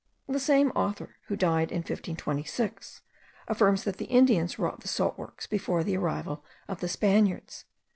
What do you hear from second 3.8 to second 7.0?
that the Indians wrought the salt works before the arrival of the